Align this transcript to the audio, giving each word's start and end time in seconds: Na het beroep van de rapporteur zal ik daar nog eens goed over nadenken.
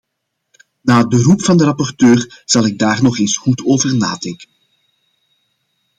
Na 0.81 0.97
het 0.97 1.09
beroep 1.09 1.41
van 1.43 1.57
de 1.57 1.63
rapporteur 1.63 2.41
zal 2.45 2.65
ik 2.65 2.79
daar 2.79 3.03
nog 3.03 3.19
eens 3.19 3.37
goed 3.37 3.65
over 3.65 3.95
nadenken. 3.95 4.49